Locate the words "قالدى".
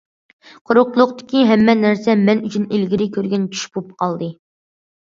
4.05-4.35